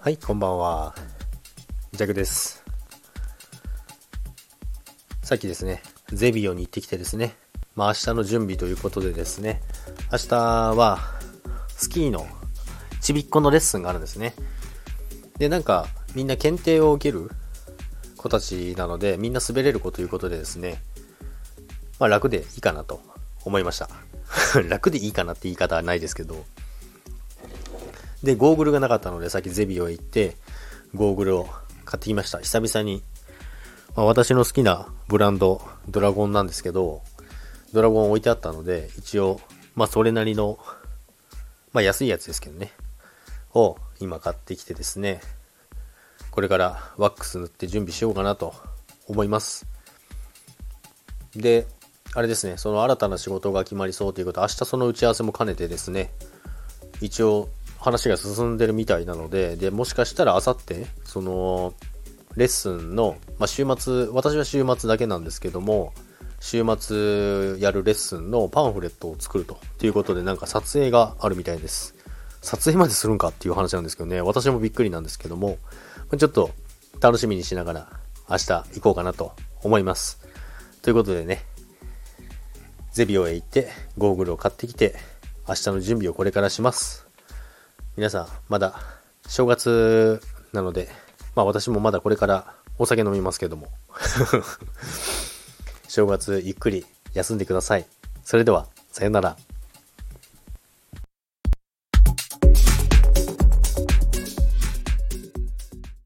[0.00, 0.94] はい、こんばんは。
[1.90, 2.62] ジャグです。
[5.24, 5.82] さっきですね、
[6.12, 7.34] ゼビオに行ってきてですね、
[7.74, 9.60] まあ明日の準備ということでですね、
[10.12, 10.36] 明日
[10.76, 11.00] は
[11.70, 12.28] スキーの
[13.00, 14.34] ちびっこのレッスンがあるんですね。
[15.36, 17.28] で、なんかみんな検定を受ける
[18.16, 20.80] 子たちなので、みんな滑れる子ということでですね、
[21.98, 23.02] まあ楽でいいかなと
[23.44, 23.90] 思いました。
[24.68, 26.46] 楽でいいかなって言い方はないですけど、
[28.22, 30.36] で、ゴーグルがなかったので、さっきゼビオへ行って、
[30.94, 31.48] ゴーグルを
[31.84, 32.38] 買ってきました。
[32.40, 33.02] 久々に。
[33.96, 37.02] まあ、私の好きなブランド、ドラゴンなんですけど、
[37.72, 39.40] ドラゴン置いてあったので、一応、
[39.74, 40.58] まあ、それなりの、
[41.72, 42.72] まあ、安いやつですけどね、
[43.54, 45.20] を今買ってきてですね、
[46.30, 48.54] これからワックス塗って準備しようかなと
[49.06, 49.66] 思います。
[51.34, 51.66] で、
[52.14, 56.12] あれですね、その新たな仕事が決まりそうということ、明日その打ち合わせも兼ねてですね、
[57.00, 57.48] 一応
[57.88, 61.74] 話が進んでるみたいなので、で、もしかしたらあさって、その、
[62.36, 65.92] レッスンの、まあ、週末、私は週末だけなんですけども、
[66.40, 69.58] 週末やるレッスンのパンフレットを作ると。
[69.82, 71.94] いうことで、なんか撮影があるみたいです。
[72.42, 75.58] 撮影までするんかっていう話なんですけどね、私もびっくりなんですけども、
[76.16, 76.50] ちょっと
[77.00, 77.88] 楽しみにしながら
[78.30, 80.20] 明日行こうかなと思います。
[80.82, 81.44] ということでね、
[82.92, 84.94] ゼビオへ行って、ゴーグルを買ってきて、
[85.48, 87.07] 明日の準備をこれからします。
[87.98, 88.74] 皆さん、まだ
[89.26, 90.88] 正月なので、
[91.34, 93.66] まあ私もまだこれからお酒飲みますけども、
[95.88, 97.88] 正月ゆっくり休んでください。
[98.22, 99.36] それでは、さよなら。